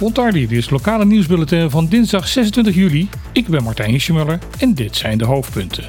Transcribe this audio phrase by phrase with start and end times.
[0.00, 3.08] Montardi, dit is lokale nieuwsbulletin van dinsdag 26 juli.
[3.32, 5.84] Ik ben Martijn Hischemuller en dit zijn de hoofdpunten.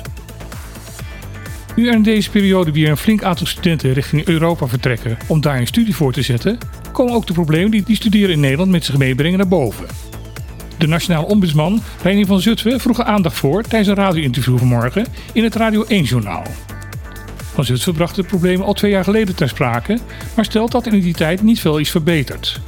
[1.75, 5.57] Nu er in deze periode weer een flink aantal studenten richting Europa vertrekken om daar
[5.57, 6.57] een studie voor te zetten,
[6.91, 9.85] komen ook de problemen die die studeren in Nederland met zich meebrengen naar boven.
[10.77, 15.55] De nationaal ombudsman Reinier van Zutphen vroeg aandacht voor tijdens een radio-interview vanmorgen in het
[15.55, 16.43] Radio 1-journaal.
[17.57, 19.99] Van Zutphen bracht het probleem al twee jaar geleden ter sprake,
[20.35, 22.59] maar stelt dat in die tijd niet veel is verbeterd.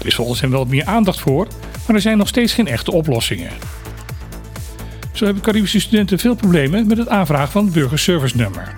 [0.00, 1.46] Er is volgens hem wel meer aandacht voor,
[1.86, 3.50] maar er zijn nog steeds geen echte oplossingen.
[5.12, 8.74] Zo hebben Caribische studenten veel problemen met het aanvragen van het burgerservice nummer.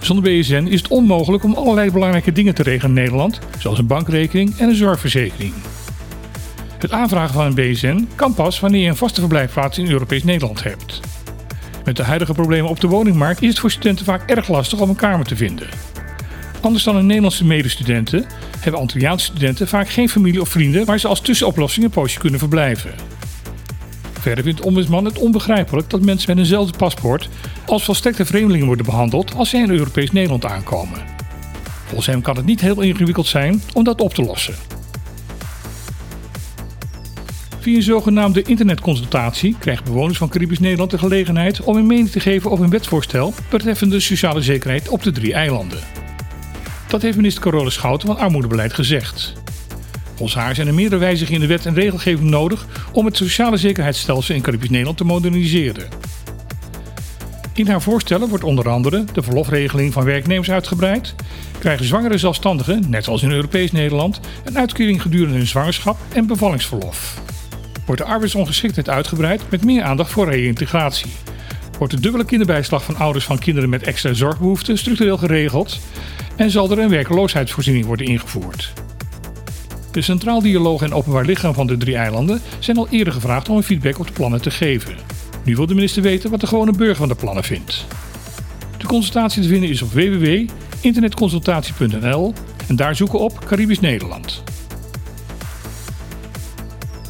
[0.00, 3.86] Zonder BSN is het onmogelijk om allerlei belangrijke dingen te regelen in Nederland, zoals een
[3.86, 5.52] bankrekening en een zorgverzekering.
[6.78, 10.62] Het aanvragen van een BSN kan pas wanneer je een vaste verblijfplaats in Europees Nederland
[10.62, 11.00] hebt.
[11.86, 14.88] Met de huidige problemen op de woningmarkt is het voor studenten vaak erg lastig om
[14.88, 15.68] een kamer te vinden.
[16.60, 18.26] Anders dan hun Nederlandse medestudenten
[18.60, 22.38] hebben Antilliaanse studenten vaak geen familie of vrienden waar ze als tussenoplossing een poosje kunnen
[22.38, 22.90] verblijven.
[24.12, 27.28] Verder vindt ombudsman het onbegrijpelijk dat mensen met eenzelfde paspoort
[27.66, 30.98] als volstrekte vreemdelingen worden behandeld als zij in Europees Nederland aankomen.
[31.84, 34.54] Volgens hem kan het niet heel ingewikkeld zijn om dat op te lossen.
[37.66, 42.20] Via een zogenaamde internetconsultatie krijgen bewoners van Caribisch Nederland de gelegenheid om een mening te
[42.20, 45.78] geven over een wetsvoorstel betreffende sociale zekerheid op de drie eilanden.
[46.88, 49.32] Dat heeft minister Carola Schouten van Armoedebeleid gezegd.
[50.14, 53.56] Volgens haar zijn er meerdere wijzigingen in de wet en regelgeving nodig om het sociale
[53.56, 55.88] zekerheidsstelsel in Caribisch Nederland te moderniseren.
[57.54, 61.14] In haar voorstellen wordt onder andere de verlofregeling van werknemers uitgebreid,
[61.58, 67.24] krijgen zwangere zelfstandigen, net als in Europees Nederland, een uitkering gedurende hun zwangerschap en bevallingsverlof.
[67.86, 71.10] Wordt de arbeidsongeschiktheid uitgebreid met meer aandacht voor reïntegratie.
[71.78, 75.78] Wordt de dubbele kinderbijslag van ouders van kinderen met extra zorgbehoeften structureel geregeld
[76.36, 78.72] en zal er een werkloosheidsvoorziening worden ingevoerd.
[79.90, 83.56] De Centraal Dialoog en Openbaar Lichaam van de drie eilanden zijn al eerder gevraagd om
[83.56, 84.94] een feedback op de plannen te geven.
[85.42, 87.86] Nu wil de minister weten wat de gewone burger van de plannen vindt.
[88.76, 92.34] De consultatie te vinden is op www.internetconsultatie.nl
[92.68, 94.42] en daar zoeken op Caribisch Nederland.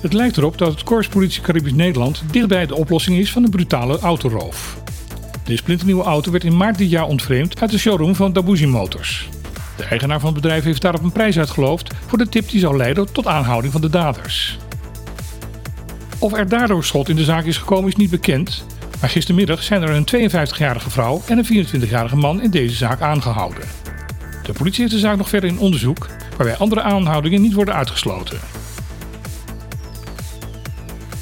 [0.01, 3.51] Het lijkt erop dat het Korps Politie Caribisch Nederland dichtbij de oplossing is van een
[3.51, 4.77] brutale autoroof.
[5.45, 9.29] De splinternieuwe auto werd in maart dit jaar ontvreemd uit de showroom van Dabuzi Motors.
[9.77, 12.77] De eigenaar van het bedrijf heeft daarop een prijs uitgeloofd voor de tip die zou
[12.77, 14.59] leiden tot aanhouding van de daders.
[16.19, 18.65] Of er daardoor schot in de zaak is gekomen is niet bekend,
[19.01, 23.65] maar gistermiddag zijn er een 52-jarige vrouw en een 24-jarige man in deze zaak aangehouden.
[24.43, 28.39] De politie heeft de zaak nog verder in onderzoek, waarbij andere aanhoudingen niet worden uitgesloten.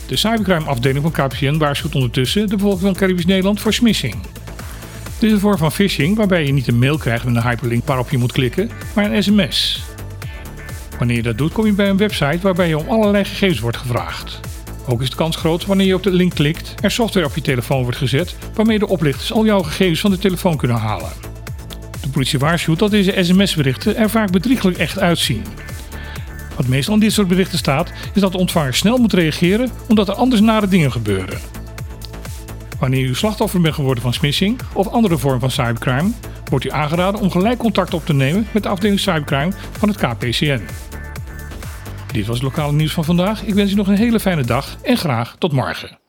[0.07, 4.15] De cybercrime-afdeling van KPN waarschuwt ondertussen de bevolking van Caribisch Nederland voor smishing.
[5.19, 7.87] Dit is een vorm van phishing waarbij je niet een mail krijgt met een hyperlink
[7.87, 9.83] waarop je moet klikken, maar een sms.
[10.99, 13.77] Wanneer je dat doet, kom je bij een website waarbij je om allerlei gegevens wordt
[13.77, 14.41] gevraagd.
[14.87, 17.41] Ook is de kans groot wanneer je op de link klikt, er software op je
[17.41, 21.13] telefoon wordt gezet waarmee de oplichters al jouw gegevens van de telefoon kunnen halen.
[22.01, 25.45] De politie waarschuwt dat deze sms-berichten er vaak bedrieglijk echt uitzien.
[26.57, 30.09] Wat meestal in dit soort berichten staat, is dat de ontvanger snel moet reageren omdat
[30.09, 31.39] er anders nare dingen gebeuren.
[32.79, 36.11] Wanneer u slachtoffer bent geworden van smishing of andere vorm van cybercrime,
[36.51, 39.99] wordt u aangeraden om gelijk contact op te nemen met de afdeling cybercrime van het
[39.99, 40.61] KPCN.
[42.13, 43.43] Dit was het lokale nieuws van vandaag.
[43.43, 46.04] Ik wens u nog een hele fijne dag en graag tot morgen.